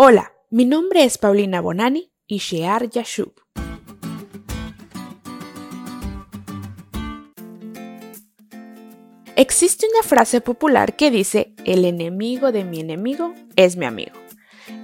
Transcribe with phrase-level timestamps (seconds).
[0.00, 3.32] Hola, mi nombre es Paulina Bonani y Shear Yashub.
[9.34, 14.12] Existe una frase popular que dice, el enemigo de mi enemigo es mi amigo.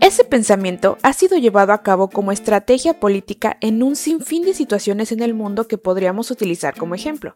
[0.00, 5.12] Ese pensamiento ha sido llevado a cabo como estrategia política en un sinfín de situaciones
[5.12, 7.34] en el mundo que podríamos utilizar como ejemplo.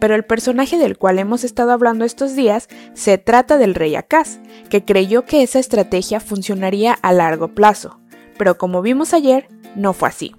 [0.00, 4.38] Pero el personaje del cual hemos estado hablando estos días se trata del rey Acaz,
[4.70, 8.00] que creyó que esa estrategia funcionaría a largo plazo.
[8.38, 10.34] Pero como vimos ayer, no fue así.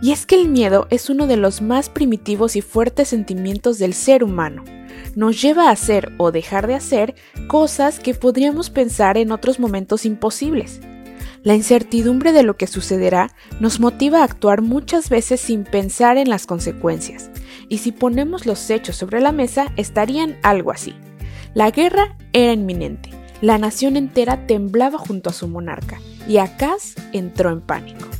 [0.00, 3.94] Y es que el miedo es uno de los más primitivos y fuertes sentimientos del
[3.94, 4.64] ser humano
[5.14, 7.14] nos lleva a hacer o dejar de hacer
[7.46, 10.80] cosas que podríamos pensar en otros momentos imposibles.
[11.42, 16.30] La incertidumbre de lo que sucederá nos motiva a actuar muchas veces sin pensar en
[16.30, 17.30] las consecuencias,
[17.68, 20.94] y si ponemos los hechos sobre la mesa estarían algo así.
[21.54, 27.50] La guerra era inminente, la nación entera temblaba junto a su monarca, y Acaz entró
[27.50, 28.11] en pánico.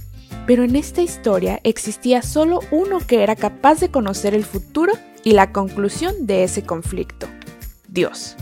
[0.46, 4.92] Pero en esta historia existía solo uno que era capaz de conocer el futuro
[5.24, 7.28] y la conclusión de ese conflicto,
[7.88, 8.36] Dios.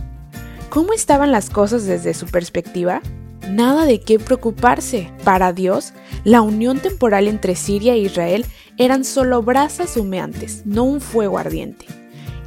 [0.70, 3.02] ¿Cómo estaban las cosas desde su perspectiva?
[3.50, 5.12] Nada de qué preocuparse.
[5.24, 5.92] Para Dios,
[6.24, 8.46] la unión temporal entre Siria e Israel
[8.78, 11.84] eran solo brasas humeantes, no un fuego ardiente.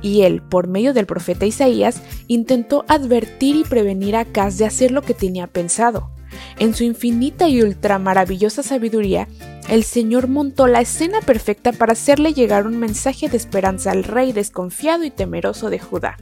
[0.02, 4.92] Y él, por medio del profeta Isaías, intentó advertir y prevenir a Acaz de hacer
[4.92, 6.12] lo que tenía pensado.
[6.59, 9.27] En su infinita y ultra maravillosa sabiduría,
[9.69, 14.33] el Señor montó la escena perfecta para hacerle llegar un mensaje de esperanza al rey
[14.33, 16.17] desconfiado y temeroso de Judá.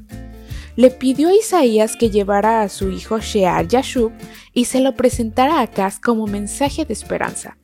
[0.75, 4.11] Le pidió a Isaías que llevara a su hijo Shear Yashub
[4.53, 7.57] y se lo presentara a Acaz como mensaje de esperanza.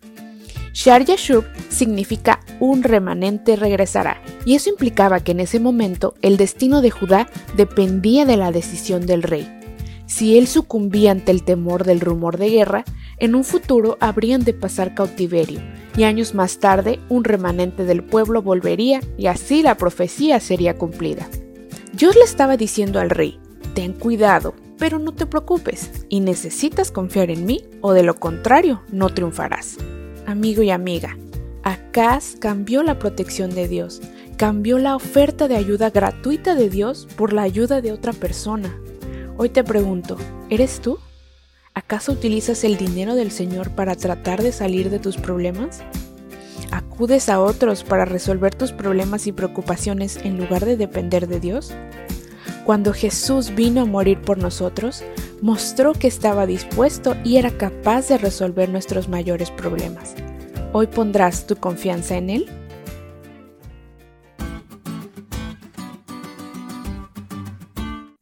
[0.74, 6.82] Shear Yashub significa un remanente regresará, y eso implicaba que en ese momento el destino
[6.82, 9.57] de Judá dependía de la decisión del rey.
[10.08, 12.86] Si él sucumbía ante el temor del rumor de guerra,
[13.18, 15.60] en un futuro habrían de pasar cautiverio,
[15.98, 21.28] y años más tarde un remanente del pueblo volvería y así la profecía sería cumplida.
[21.94, 23.38] Dios le estaba diciendo al rey,
[23.74, 28.84] ten cuidado, pero no te preocupes, y necesitas confiar en mí, o de lo contrario,
[28.92, 29.78] no triunfarás.
[30.26, 31.18] Amigo y amiga,
[31.64, 34.02] Acaz cambió la protección de Dios,
[34.38, 38.74] cambió la oferta de ayuda gratuita de Dios por la ayuda de otra persona,
[39.40, 40.18] Hoy te pregunto,
[40.50, 40.98] ¿eres tú?
[41.76, 45.84] ¿Acaso utilizas el dinero del Señor para tratar de salir de tus problemas?
[46.72, 51.72] ¿Acudes a otros para resolver tus problemas y preocupaciones en lugar de depender de Dios?
[52.66, 55.04] Cuando Jesús vino a morir por nosotros,
[55.40, 60.16] mostró que estaba dispuesto y era capaz de resolver nuestros mayores problemas.
[60.74, 62.50] ¿Hoy pondrás tu confianza en Él?